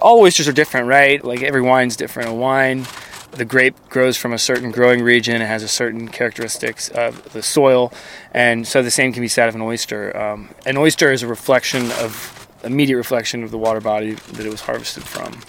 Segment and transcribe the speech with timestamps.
[0.00, 1.22] All oysters are different, right?
[1.24, 2.30] Like every wine's different.
[2.30, 2.86] A wine,
[3.32, 5.40] the grape grows from a certain growing region.
[5.40, 7.92] It has a certain characteristics of the soil,
[8.32, 10.16] and so the same can be said of an oyster.
[10.16, 14.50] Um, an oyster is a reflection of immediate reflection of the water body that it
[14.50, 15.40] was harvested from.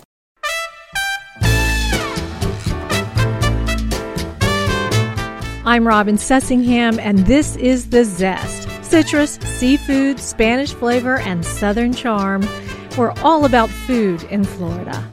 [5.66, 12.44] I'm Robin Sussingham, and this is The Zest citrus, seafood, Spanish flavor, and southern charm.
[12.98, 15.12] We're all about food in Florida.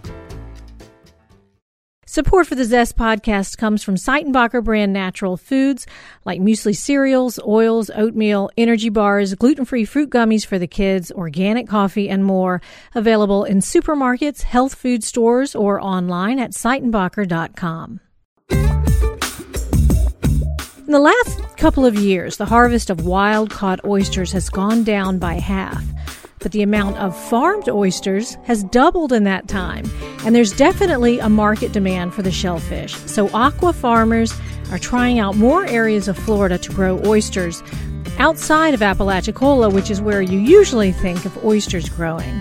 [2.05, 5.87] Support for the Zest podcast comes from Seitenbacher brand natural foods
[6.27, 11.69] like muesli cereals, oils, oatmeal, energy bars, gluten free fruit gummies for the kids, organic
[11.69, 12.60] coffee, and more.
[12.95, 18.01] Available in supermarkets, health food stores, or online at Seitenbacher.com.
[18.51, 18.59] In
[20.93, 25.35] the last couple of years, the harvest of wild caught oysters has gone down by
[25.35, 25.85] half.
[26.41, 29.85] But the amount of farmed oysters has doubled in that time,
[30.24, 32.95] and there's definitely a market demand for the shellfish.
[32.97, 34.32] So, aqua farmers
[34.71, 37.63] are trying out more areas of Florida to grow oysters
[38.19, 42.41] outside of Apalachicola, which is where you usually think of oysters growing.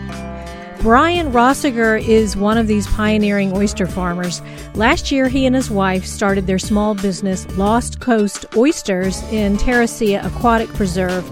[0.81, 4.41] Brian Rosseger is one of these pioneering oyster farmers.
[4.75, 9.87] Last year, he and his wife started their small business, Lost Coast Oysters, in Terra
[9.87, 11.29] Ceia Aquatic Preserve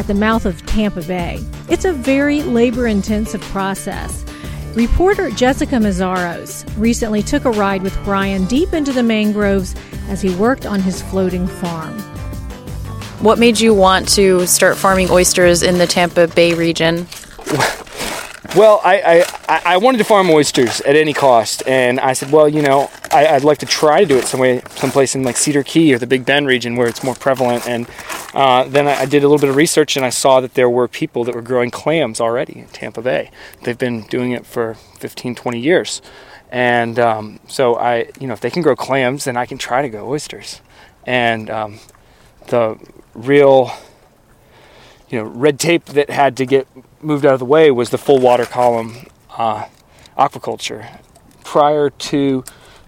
[0.00, 1.38] at the mouth of Tampa Bay.
[1.68, 4.24] It's a very labor intensive process.
[4.74, 9.74] Reporter Jessica Meszaros recently took a ride with Brian deep into the mangroves
[10.08, 11.98] as he worked on his floating farm.
[13.20, 17.06] What made you want to start farming oysters in the Tampa Bay region?
[18.56, 22.48] Well, I, I, I wanted to farm oysters at any cost, and I said, well,
[22.48, 25.36] you know, I, would like to try to do it some way, someplace in like
[25.36, 27.68] Cedar Key or the Big Bend region where it's more prevalent.
[27.68, 27.86] And
[28.32, 30.70] uh, then I, I did a little bit of research, and I saw that there
[30.70, 33.30] were people that were growing clams already in Tampa Bay.
[33.62, 36.00] They've been doing it for 15, 20 years,
[36.50, 39.82] and um, so I, you know, if they can grow clams, then I can try
[39.82, 40.62] to grow oysters.
[41.06, 41.78] And um,
[42.46, 42.78] the
[43.14, 43.70] real
[45.10, 46.66] you know red tape that had to get
[47.02, 49.06] moved out of the way was the full water column
[49.36, 49.66] uh,
[50.16, 51.00] aquaculture.
[51.44, 52.44] Prior to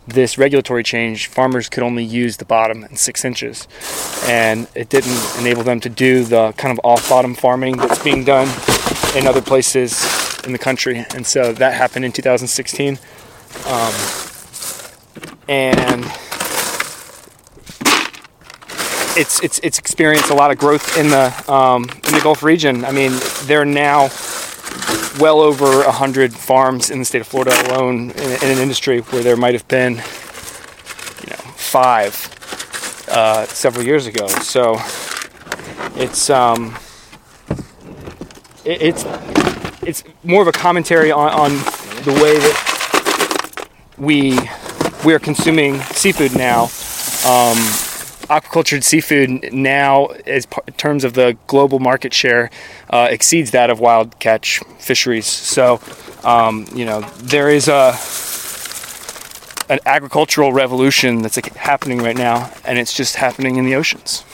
[0.06, 3.68] this regulatory change, farmers could only use the bottom in six inches,
[4.24, 8.48] and it didn't enable them to do the kind of off-bottom farming that's being done
[9.16, 11.04] in other places in the country.
[11.14, 12.98] And so that happened in 2016,
[13.66, 13.94] um,
[15.48, 16.04] and
[19.16, 22.84] it's it's it's experienced a lot of growth in the um, in the Gulf region.
[22.84, 23.12] I mean,
[23.44, 24.10] there are now
[25.20, 29.22] well over hundred farms in the state of Florida alone in, in, an industry where
[29.22, 32.14] there might have been, you know, five
[33.08, 34.26] uh, several years ago.
[34.28, 34.76] So
[35.96, 36.76] it's um,
[38.64, 39.04] it, it's
[39.82, 41.50] it's more of a commentary on, on
[42.04, 43.68] the way that
[43.98, 44.38] we
[45.04, 46.70] we are consuming seafood now.
[47.26, 47.58] Um,
[48.32, 52.50] aquacultured seafood now, as in terms of the global market share,
[52.90, 55.26] uh, exceeds that of wild catch fisheries.
[55.26, 55.80] So,
[56.24, 57.94] um, you know, there is a
[59.68, 64.24] an agricultural revolution that's happening right now, and it's just happening in the oceans.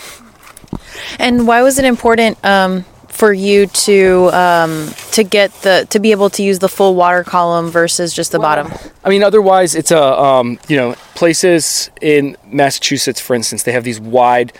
[1.18, 2.84] And why was it important um,
[3.18, 7.24] for you to um, to get the to be able to use the full water
[7.24, 8.92] column versus just the well, bottom?
[9.02, 13.82] I mean, otherwise, it's a um, you know places in Massachusetts, for instance, they have
[13.82, 14.52] these wide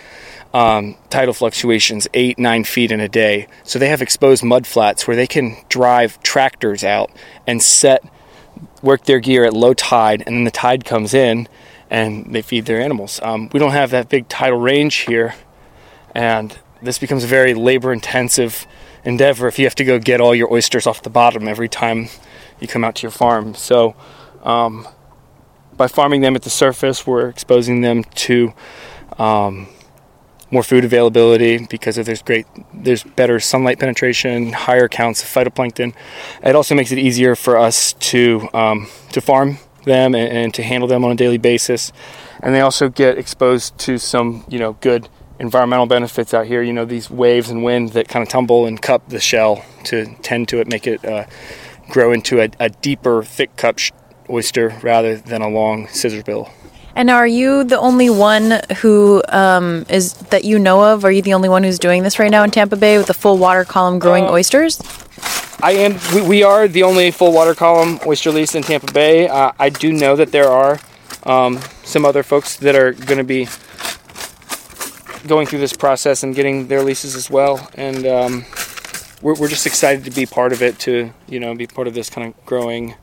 [0.53, 3.47] um, tidal fluctuations, eight nine feet in a day.
[3.63, 7.11] So they have exposed mud flats where they can drive tractors out
[7.47, 8.03] and set
[8.81, 11.47] work their gear at low tide, and then the tide comes in
[11.89, 13.19] and they feed their animals.
[13.23, 15.35] Um, we don't have that big tidal range here,
[16.13, 18.67] and this becomes a very labor intensive
[19.03, 22.09] endeavor if you have to go get all your oysters off the bottom every time
[22.59, 23.55] you come out to your farm.
[23.55, 23.95] So,
[24.43, 24.87] um,
[25.75, 28.53] by farming them at the surface, we're exposing them to
[29.17, 29.67] um,
[30.51, 35.93] more food availability because there's great there's better sunlight penetration, higher counts of phytoplankton.
[36.43, 40.61] It also makes it easier for us to um, to farm them and, and, to
[40.61, 41.93] handle them on a daily basis.
[42.41, 45.07] And they also get exposed to some you know good
[45.39, 46.61] environmental benefits out here.
[46.61, 50.05] You know, these waves and wind that kind of tumble and cup the shell to
[50.21, 51.25] tend to it, make it uh,
[51.89, 53.91] grow into a, a, deeper, thick cup sh-
[54.29, 56.51] oyster rather than a long scissor bill.
[56.95, 61.05] And are you the only one who um, is that you know of?
[61.05, 63.13] Are you the only one who's doing this right now in Tampa Bay with the
[63.13, 64.81] full water column growing Uh, oysters?
[65.61, 65.97] I am.
[66.13, 69.27] We, we are the only full water column oyster lease in Tampa Bay.
[69.27, 70.79] Uh, I do know that there are
[71.23, 73.47] um, some other folks that are going to be
[75.27, 77.69] going through this process and getting their leases as well.
[77.75, 78.45] And um,
[79.21, 80.79] we're, we're just excited to be part of it.
[80.79, 82.95] To you know, be part of this kind of growing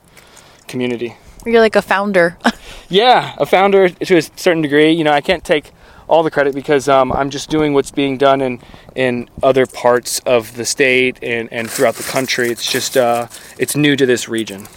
[0.67, 1.15] community.
[1.45, 2.37] You're like a founder.
[2.89, 4.91] Yeah, a founder to a certain degree.
[4.91, 5.71] You know, I can't take
[6.07, 8.61] all the credit because um, I'm just doing what's being done in
[8.95, 12.49] in other parts of the state and, and throughout the country.
[12.49, 13.27] It's just uh,
[13.57, 14.67] it's new to this region.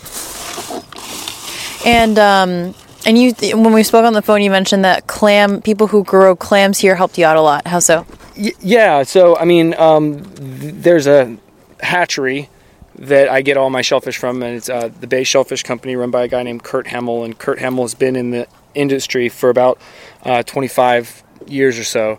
[1.87, 2.75] and um,
[3.07, 6.37] and you when we spoke on the phone, you mentioned that clam people who grow
[6.37, 7.67] clams here helped you out a lot.
[7.67, 8.07] How so?
[8.37, 11.37] Y- yeah, so I mean, um, th- there's a
[11.81, 12.49] hatchery
[12.97, 16.11] that I get all my shellfish from, and it's uh, the Bay Shellfish Company, run
[16.11, 17.25] by a guy named Kurt Hemmel.
[17.25, 19.79] And Kurt Hemmel has been in the industry for about
[20.25, 22.19] uh, 25 years or so,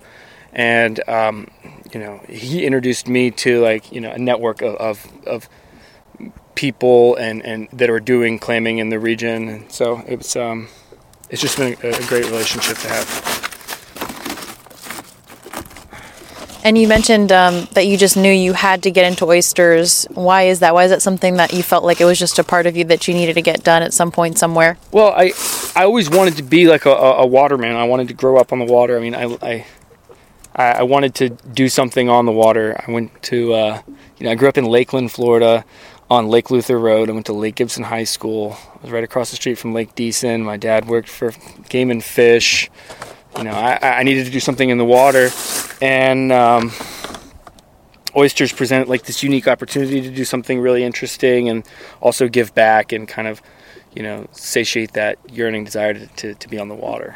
[0.54, 1.48] and um,
[1.94, 5.50] you know, he introduced me to like you know a network of of, of
[6.62, 10.68] people and, and that are doing clamming in the region, and so it was um,
[11.32, 13.42] it's just been a, a great relationship to have.
[16.64, 20.06] And you mentioned um, that you just knew you had to get into oysters.
[20.12, 20.76] Why is that?
[20.76, 22.84] Why is that something that you felt like it was just a part of you
[22.86, 24.78] that you needed to get done at some point somewhere?
[24.92, 25.32] Well, I
[25.76, 27.76] I always wanted to be like a, a, waterman.
[27.76, 28.96] I wanted to grow up on the water.
[28.96, 29.66] I mean, I I
[30.56, 32.80] I I wanted to do something on the water.
[32.88, 33.82] I went to uh,
[34.20, 35.66] you know I grew up in Lakeland, Florida,
[36.12, 37.10] on Lake Luther Road.
[37.10, 38.58] I went to Lake Gibson High School.
[38.76, 40.44] I was right across the street from Lake Deeson.
[40.44, 41.32] My dad worked for
[41.70, 42.70] Game and Fish.
[43.38, 45.30] You know, I, I needed to do something in the water,
[45.82, 46.74] and um,
[48.14, 51.66] oysters present like this unique opportunity to do something really interesting and
[52.02, 53.42] also give back and kind of
[53.96, 57.16] you know satiate that yearning desire to, to, to be on the water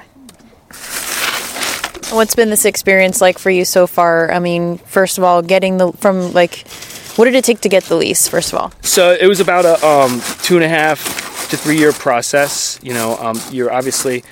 [2.12, 4.32] What's been this experience like for you so far?
[4.32, 6.68] I mean, first of all, getting the from like,
[7.16, 8.28] what did it take to get the lease?
[8.28, 11.78] First of all, so it was about a um, two and a half to three
[11.78, 14.24] year process you know um, you're obviously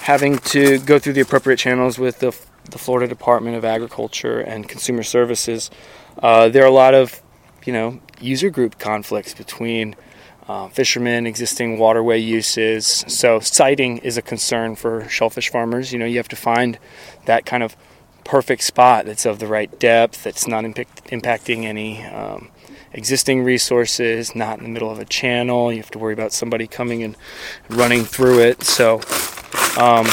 [0.00, 2.34] having to go through the appropriate channels with the,
[2.70, 5.70] the florida department of agriculture and consumer services
[6.22, 7.20] uh, there are a lot of
[7.66, 9.94] you know user group conflicts between
[10.48, 13.04] uh, fishermen, existing waterway uses.
[13.06, 15.92] So siting is a concern for shellfish farmers.
[15.92, 16.80] You know, you have to find
[17.26, 17.76] that kind of
[18.24, 22.50] perfect spot that's of the right depth, that's not impact, impacting any um,
[22.92, 25.72] existing resources, not in the middle of a channel.
[25.72, 27.16] You have to worry about somebody coming and
[27.68, 28.62] running through it.
[28.62, 29.00] So
[29.78, 30.06] um,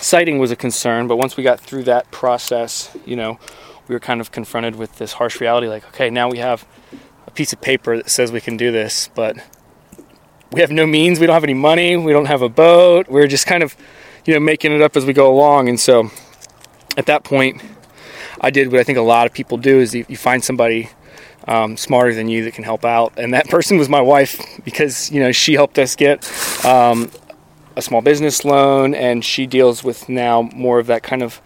[0.00, 3.38] siting was a concern, but once we got through that process, you know,
[3.88, 6.66] we were kind of confronted with this harsh reality like, okay, now we have
[7.26, 9.36] a piece of paper that says we can do this, but
[10.52, 13.26] we have no means, we don't have any money, we don't have a boat, we're
[13.26, 13.76] just kind of,
[14.24, 15.68] you know, making it up as we go along.
[15.68, 16.10] And so
[16.96, 17.62] at that point,
[18.40, 20.90] I did what I think a lot of people do is you, you find somebody
[21.46, 23.12] um, smarter than you that can help out.
[23.16, 26.24] And that person was my wife because, you know, she helped us get
[26.64, 27.10] um,
[27.76, 31.40] a small business loan and she deals with now more of that kind of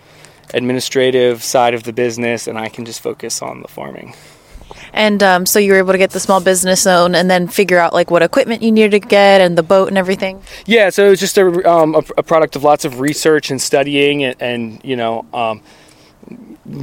[0.54, 4.14] administrative side of the business and I can just focus on the farming.
[4.92, 7.78] And um, so you were able to get the small business loan and then figure
[7.78, 10.42] out like what equipment you needed to get and the boat and everything.
[10.66, 13.61] Yeah, so it was just a, um, a, a product of lots of research and
[13.61, 15.62] studying and, and you know, um,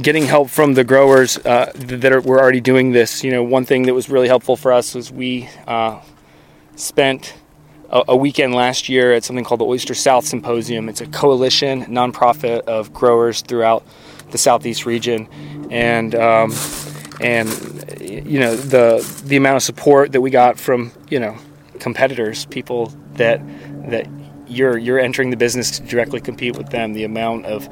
[0.00, 3.22] getting help from the growers uh, that are, were already doing this.
[3.22, 6.00] You know, one thing that was really helpful for us was we uh,
[6.76, 7.34] spent
[7.90, 10.88] a, weekend last year at something called the Oyster South Symposium.
[10.88, 13.84] It's a coalition, nonprofit of growers throughout
[14.30, 15.28] the southeast region,
[15.70, 16.52] and um,
[17.20, 17.48] and
[18.22, 21.36] you know the the amount of support that we got from you know
[21.80, 23.40] competitors, people that
[23.90, 24.08] that
[24.46, 26.92] you're you're entering the business to directly compete with them.
[26.92, 27.68] The amount of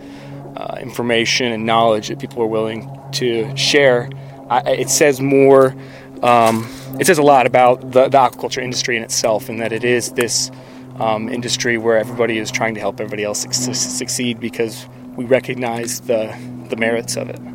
[0.57, 4.11] uh, information and knowledge that people are willing to share,
[4.51, 5.75] I, it says more.
[6.23, 6.69] Um,
[7.01, 10.13] it says a lot about the, the aquaculture industry in itself, and that it is
[10.13, 10.51] this
[11.01, 16.01] um, industry where everybody is trying to help everybody else suc- succeed because we recognize
[16.03, 16.35] the
[16.69, 17.52] the merits of it.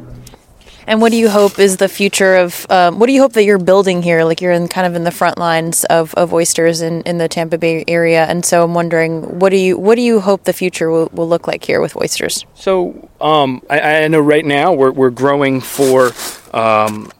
[0.87, 2.65] And what do you hope is the future of?
[2.69, 4.23] Um, what do you hope that you're building here?
[4.23, 7.27] Like you're in kind of in the front lines of, of oysters in, in the
[7.27, 10.53] Tampa Bay area, and so I'm wondering, what do you what do you hope the
[10.53, 12.45] future will, will look like here with oysters?
[12.55, 16.13] So um, I, I know right now we're, we're growing for
[16.53, 17.11] um,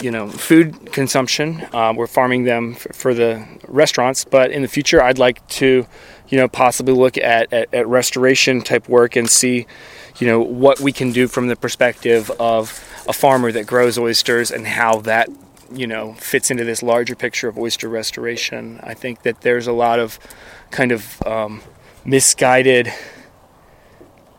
[0.00, 1.66] you know food consumption.
[1.72, 5.88] Uh, we're farming them for, for the restaurants, but in the future I'd like to
[6.28, 9.66] you know possibly look at, at, at restoration type work and see
[10.18, 14.50] you know what we can do from the perspective of a farmer that grows oysters
[14.50, 15.28] and how that
[15.72, 18.80] you know fits into this larger picture of oyster restoration.
[18.82, 20.18] I think that there's a lot of
[20.70, 21.62] kind of um,
[22.04, 22.92] misguided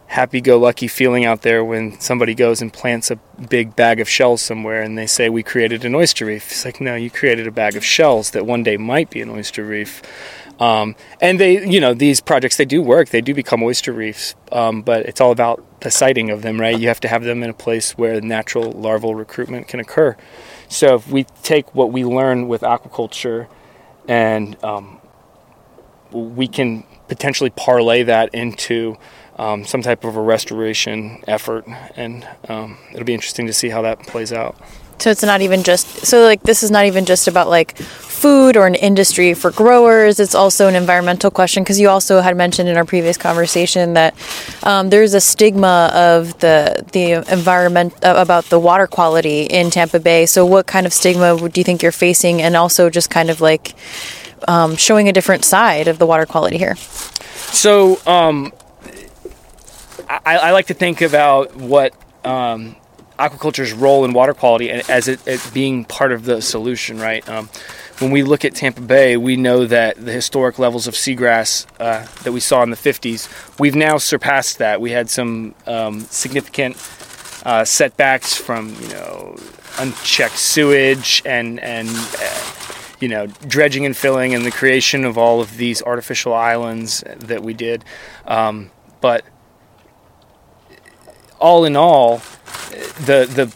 [0.07, 3.15] happy-go-lucky feeling out there when somebody goes and plants a
[3.47, 6.49] big bag of shells somewhere and they say we created an oyster reef.
[6.49, 9.29] It's like no, you created a bag of shells that one day might be an
[9.29, 10.01] oyster reef.
[10.59, 13.09] Um, and they, you know, these projects they do work.
[13.09, 16.77] They do become oyster reefs, um, but it's all about the siting of them, right?
[16.77, 20.17] You have to have them in a place where natural larval recruitment can occur.
[20.67, 23.47] So if we take what we learn with aquaculture,
[24.07, 24.99] and um,
[26.11, 28.97] we can potentially parlay that into
[29.37, 33.81] um, some type of a restoration effort, and um, it'll be interesting to see how
[33.83, 34.59] that plays out.
[34.99, 38.57] So it's not even just so like this is not even just about like food
[38.57, 40.19] or an industry for growers.
[40.19, 44.13] It's also an environmental question because you also had mentioned in our previous conversation that
[44.63, 49.99] um, there's a stigma of the the environment uh, about the water quality in Tampa
[49.99, 50.25] Bay.
[50.25, 53.39] So what kind of stigma do you think you're facing, and also just kind of
[53.39, 53.73] like
[54.47, 56.75] um, showing a different side of the water quality here?
[56.75, 58.51] So um,
[60.09, 61.93] I, I, like to think about what
[62.25, 62.75] um,
[63.19, 67.27] aquaculture's role in water quality and as it, it, being part of the solution, right?
[67.27, 67.49] Um,
[67.99, 72.07] when we look at Tampa Bay, we know that the historic levels of seagrass uh,
[72.23, 73.27] that we saw in the 50s,
[73.59, 74.79] we've now surpassed that.
[74.79, 76.77] We had some um, significant
[77.45, 79.35] uh, setbacks from, you know,
[79.79, 82.51] unchecked sewage and and uh,
[82.99, 87.43] you know dredging and filling and the creation of all of these artificial islands that
[87.43, 87.83] we did.
[88.25, 88.71] Um,
[89.01, 89.23] but
[91.39, 92.21] all in all,
[93.05, 93.53] the the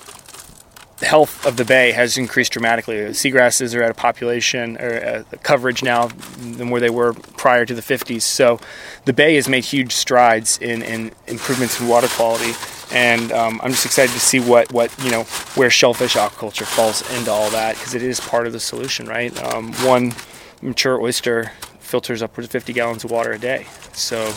[1.03, 2.95] health of the bay has increased dramatically.
[2.95, 6.07] Seagrasses are at a population or a coverage now
[6.39, 8.21] than where they were prior to the 50s.
[8.21, 8.59] So
[9.05, 12.53] the bay has made huge strides in, in improvements in water quality.
[12.91, 15.23] And um, I'm just excited to see what, what you know
[15.55, 19.35] where shellfish aquaculture falls into all that because it is part of the solution, right?
[19.43, 20.13] Um, one
[20.61, 23.65] mature oyster filters upwards of 50 gallons of water a day.
[23.93, 24.33] So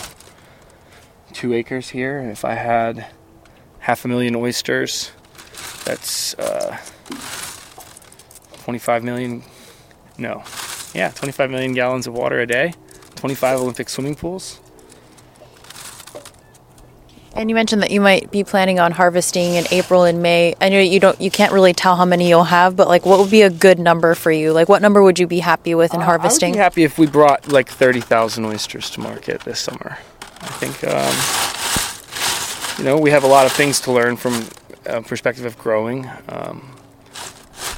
[1.33, 2.19] two acres here.
[2.21, 3.07] If I had
[3.87, 5.13] half a million oysters.
[5.85, 6.77] That's uh,
[8.65, 9.45] 25 million.
[10.19, 10.43] No,
[10.93, 12.75] yeah, 25 million gallons of water a day.
[13.15, 14.59] 25 Olympic swimming pools.
[17.35, 20.57] And you mentioned that you might be planning on harvesting in April and May.
[20.61, 23.21] I know you don't, you can't really tell how many you'll have, but like, what
[23.21, 24.53] would be a good number for you?
[24.53, 26.49] Like, what number would you be happy with in uh, harvesting?
[26.49, 29.99] I would be happy if we brought like 30,000 oysters to market this summer.
[30.41, 31.66] I think um,
[32.79, 34.45] you know, we have a lot of things to learn from
[34.85, 36.11] a perspective of growing.
[36.29, 36.77] Um,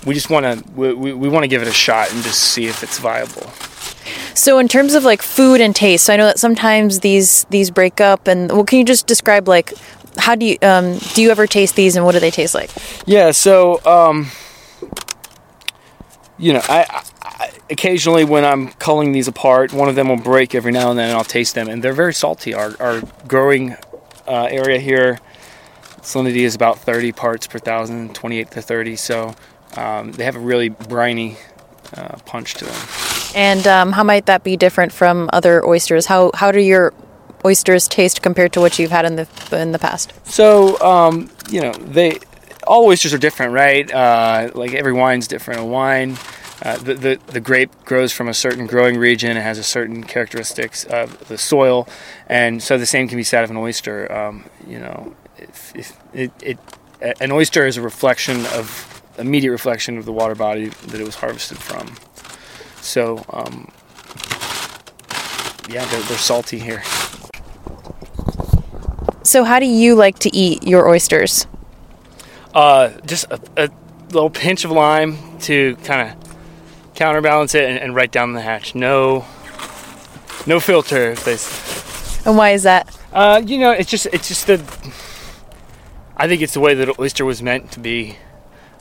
[0.07, 2.43] we just want to we, we, we want to give it a shot and just
[2.43, 3.50] see if it's viable.
[4.35, 7.71] So in terms of like food and taste, so I know that sometimes these these
[7.71, 9.75] break up, and well, can you just describe like
[10.17, 12.71] how do you um, do you ever taste these, and what do they taste like?
[13.07, 14.28] Yeah, so um,
[16.38, 20.55] you know, I, I, occasionally when I'm culling these apart, one of them will break
[20.55, 22.55] every now and then, and I'll taste them, and they're very salty.
[22.55, 23.76] Our our growing
[24.28, 25.18] uh, area here,
[26.02, 28.97] salinity is about 30 parts per thousand, 28 to 30.
[28.97, 29.35] So
[29.76, 31.37] um, they have a really briny
[31.97, 32.88] uh, punch to them.
[33.35, 36.06] And um, how might that be different from other oysters?
[36.06, 36.94] How how do your
[37.44, 40.12] oysters taste compared to what you've had in the in the past?
[40.25, 42.18] So um, you know they
[42.66, 43.90] all oysters are different, right?
[43.92, 45.61] Uh, like every wine's different.
[45.61, 46.16] A wine
[46.62, 49.36] uh, the, the, the, grape grows from a certain growing region.
[49.36, 51.88] It has a certain characteristics of the soil,
[52.26, 54.10] and so the same can be said of an oyster.
[54.10, 56.58] Um, you know, if, if it, it,
[57.20, 61.16] an oyster is a reflection of immediate reflection of the water body that it was
[61.16, 61.94] harvested from.
[62.80, 63.70] So, um,
[65.68, 66.82] yeah, they're, they're salty here.
[69.22, 71.46] So, how do you like to eat your oysters?
[72.54, 73.70] Uh, just a, a
[74.10, 76.27] little pinch of lime to kind of
[76.99, 78.75] counterbalance it, and, and right down the hatch.
[78.75, 79.25] No,
[80.47, 81.14] no filter.
[82.26, 82.99] And why is that?
[83.12, 84.57] Uh, you know, it's just it's just the.
[86.17, 88.19] I think it's the way that oyster was meant to be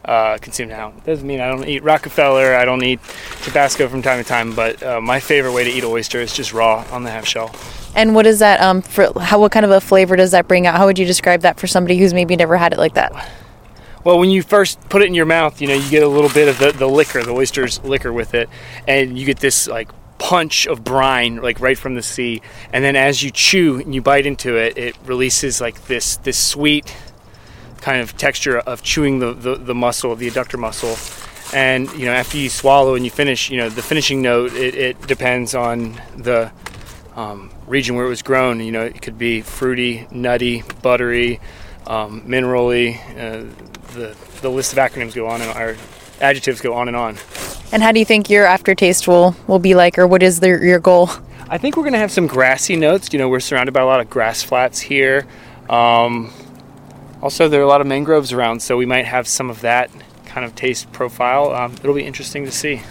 [0.03, 0.91] uh, consumed now.
[1.05, 2.99] Doesn't mean I don't eat Rockefeller, I don't eat
[3.43, 6.51] Tabasco from time to time, but uh, my favorite way to eat oyster is just
[6.51, 7.55] raw on the half shell.
[7.95, 8.59] And what is that?
[8.59, 9.39] Um, for how?
[9.39, 10.75] What kind of a flavor does that bring out?
[10.75, 13.13] How would you describe that for somebody who's maybe never had it like that?
[14.07, 16.29] Well, when you first put it in your mouth, you know, you get a little
[16.29, 18.47] bit of the, the liquor, the oyster's liquor with it,
[18.87, 22.41] and you get this like punch of brine like right from the sea
[22.73, 26.39] and then as you chew and you bite into it it releases like this this
[26.39, 26.95] sweet
[27.81, 30.97] kind of texture of chewing the, the, the muscle the adductor muscle
[31.55, 34.73] and you know after you swallow and you finish you know the finishing note it,
[34.73, 36.51] it depends on the
[37.17, 38.61] um, region where it was grown.
[38.61, 41.41] You know it could be fruity nutty buttery
[41.87, 43.51] um, minerally uh,
[43.93, 45.75] the, the list of acronyms go on and our
[46.21, 47.17] adjectives go on and on.
[47.71, 50.47] And how do you think your aftertaste will will be like, or what is the,
[50.47, 51.09] your goal?
[51.49, 53.11] I think we're going to have some grassy notes.
[53.13, 55.25] You know, we're surrounded by a lot of grass flats here.
[55.69, 56.31] Um,
[57.21, 59.89] also, there are a lot of mangroves around, so we might have some of that
[60.25, 61.53] kind of taste profile.
[61.53, 62.81] Um, it'll be interesting to see.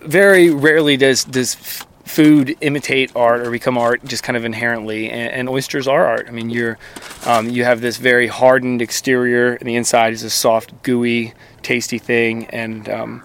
[0.00, 5.32] Very rarely does does food imitate art or become art just kind of inherently, and,
[5.32, 6.26] and oysters are art.
[6.28, 6.78] I mean, you're
[7.26, 11.98] um, you have this very hardened exterior, and the inside is a soft, gooey, tasty
[11.98, 13.22] thing, and um,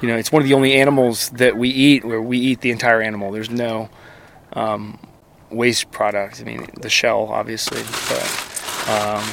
[0.00, 2.70] you know, it's one of the only animals that we eat where we eat the
[2.70, 3.30] entire animal.
[3.30, 3.88] There's no
[4.54, 4.98] um,
[5.50, 6.40] waste product.
[6.40, 9.24] I mean, the shell, obviously, but um,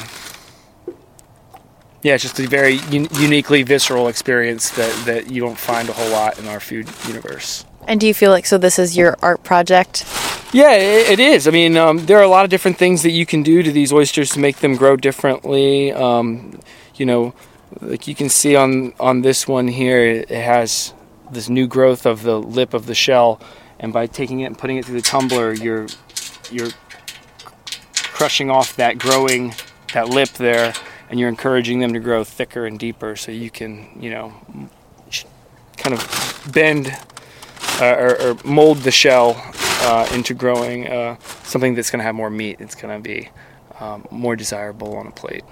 [2.02, 5.92] yeah, it's just a very un- uniquely visceral experience that, that you don't find a
[5.92, 7.64] whole lot in our food universe.
[7.90, 10.04] And do you feel like so this is your art project?
[10.52, 11.48] Yeah, it, is.
[11.48, 13.72] I mean, um, there are a lot of different things that you can do to
[13.72, 15.90] these oysters to make them grow differently.
[15.90, 16.60] Um,
[16.94, 17.34] you know,
[17.80, 20.94] like you can see on on this one here, it has
[21.32, 23.40] this new growth of the lip of the shell,
[23.80, 25.88] and by taking it and putting it through the tumbler, you're
[26.48, 26.70] you're
[27.96, 29.52] crushing off that growing
[29.94, 30.74] that lip there,
[31.08, 34.32] and you're encouraging them to grow thicker and deeper, so you can you know
[35.76, 36.96] kind of bend
[37.80, 39.42] uh, or, or, mold the shell
[39.82, 42.60] uh, into growing uh, something that's going to have more meat.
[42.60, 43.28] It's going to be
[43.80, 45.44] um, more desirable on a plate.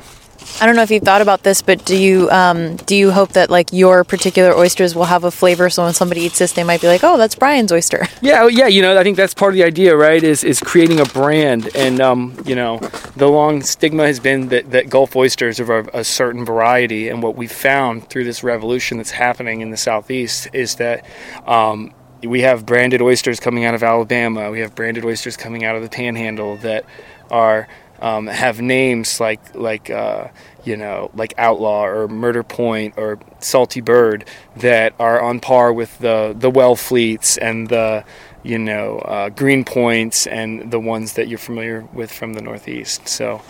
[0.60, 3.32] I don't know if you've thought about this, but do you um, do you hope
[3.32, 6.64] that like your particular oysters will have a flavor, so when somebody eats this, they
[6.64, 8.66] might be like, "Oh, that's Brian's oyster." Yeah, yeah.
[8.66, 10.22] You know, I think that's part of the idea, right?
[10.22, 12.78] Is is creating a brand, and um, you know,
[13.16, 17.22] the long stigma has been that, that Gulf oysters are of a certain variety, and
[17.22, 21.04] what we've found through this revolution that's happening in the southeast is that.
[21.46, 24.50] Um, we have branded oysters coming out of Alabama.
[24.50, 26.84] We have branded oysters coming out of the Panhandle that
[27.30, 27.68] are
[28.00, 30.28] um, have names like like uh,
[30.64, 34.24] you know like Outlaw or Murder Point or Salty Bird
[34.56, 38.04] that are on par with the the Wellfleets and the
[38.42, 43.08] you know uh, Green Points and the ones that you're familiar with from the Northeast.
[43.08, 43.42] So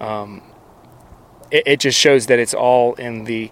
[0.00, 0.42] um,
[1.50, 3.50] it, it, just shows that it's all in the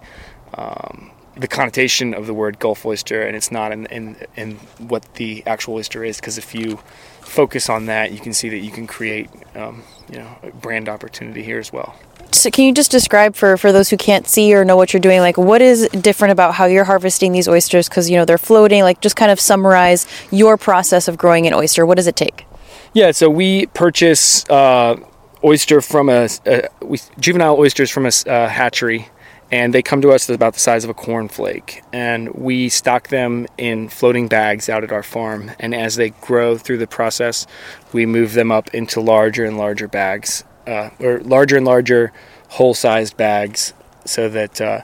[0.55, 5.13] um, the connotation of the word Gulf oyster, and it's not in in, in what
[5.15, 6.17] the actual oyster is.
[6.17, 6.79] Because if you
[7.21, 10.89] focus on that, you can see that you can create, um, you know, a brand
[10.89, 11.95] opportunity here as well.
[12.31, 14.99] So can you just describe for, for those who can't see or know what you're
[14.99, 17.89] doing, like what is different about how you're harvesting these oysters?
[17.89, 18.83] Because you know they're floating.
[18.83, 21.85] Like just kind of summarize your process of growing an oyster.
[21.85, 22.45] What does it take?
[22.93, 24.97] Yeah, so we purchase uh,
[25.43, 29.07] oyster from a, a we, juvenile oysters from a uh, hatchery
[29.51, 31.81] and they come to us about the size of a cornflake.
[31.91, 35.51] And we stock them in floating bags out at our farm.
[35.59, 37.47] And as they grow through the process
[37.91, 42.11] we move them up into larger and larger bags uh, or larger and larger
[42.49, 43.73] whole-sized bags
[44.05, 44.81] so that uh,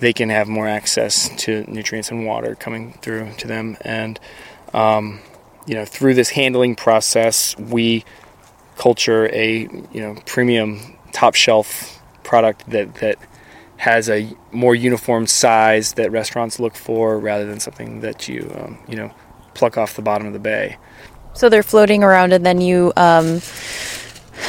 [0.00, 3.76] they can have more access to nutrients and water coming through to them.
[3.82, 4.18] And
[4.74, 5.20] um,
[5.68, 8.04] you know through this handling process we
[8.76, 13.18] culture a you know premium top shelf product that that
[13.78, 18.78] has a more uniform size that restaurants look for rather than something that you um,
[18.88, 19.12] you know
[19.54, 20.76] pluck off the bottom of the bay.
[21.34, 23.40] So they're floating around, and then you um,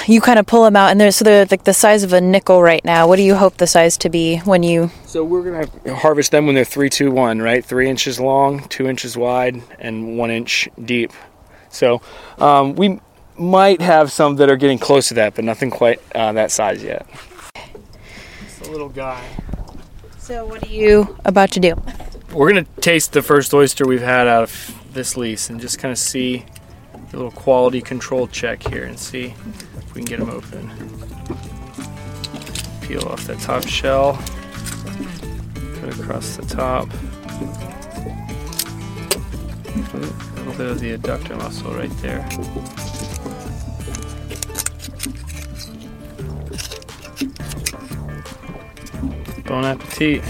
[0.07, 2.19] you kind of pull them out, and they're so they're like the size of a
[2.19, 3.07] nickel right now.
[3.07, 4.89] What do you hope the size to be when you?
[5.05, 7.63] So we're gonna harvest them when they're three, two, one, right?
[7.63, 11.13] Three inches long, two inches wide, and one inch deep.
[11.69, 12.01] So
[12.39, 12.99] um, we
[13.37, 16.83] might have some that are getting close to that, but nothing quite uh, that size
[16.83, 17.07] yet
[18.69, 19.23] little guy.
[20.17, 21.75] So, what are you about to do?
[22.33, 25.91] We're gonna taste the first oyster we've had out of this lease and just kind
[25.91, 26.45] of see
[26.93, 29.33] a little quality control check here and see
[29.77, 30.69] if we can get them open.
[32.81, 34.13] Peel off that top shell,
[35.79, 36.89] cut across the top.
[39.93, 39.97] A
[40.37, 42.27] little bit of the adductor muscle right there.
[49.49, 50.23] Bon appetit.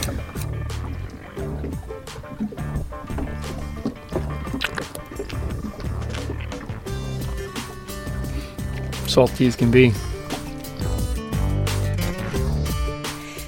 [9.10, 9.90] Salty as can be.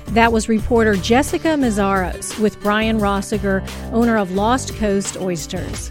[0.07, 5.89] That was reporter Jessica Meszaros with Brian Rosseger, owner of Lost Coast Oysters.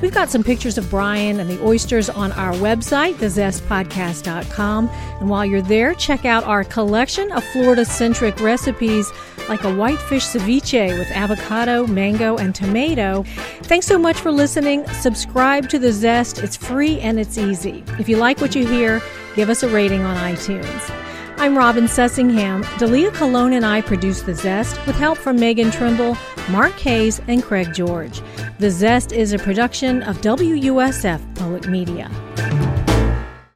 [0.00, 4.88] We've got some pictures of Brian and the oysters on our website, thezestpodcast.com.
[4.88, 9.10] And while you're there, check out our collection of Florida centric recipes
[9.48, 13.24] like a whitefish ceviche with avocado, mango, and tomato.
[13.62, 14.86] Thanks so much for listening.
[14.88, 16.38] Subscribe to The Zest.
[16.38, 17.82] It's free and it's easy.
[17.98, 19.02] If you like what you hear,
[19.34, 21.07] give us a rating on iTunes.
[21.40, 22.64] I'm Robin Sussingham.
[22.80, 26.16] Dalia Colon and I produce The Zest with help from Megan Trimble,
[26.50, 28.20] Mark Hayes, and Craig George.
[28.58, 32.10] The Zest is a production of WUSF Public Media.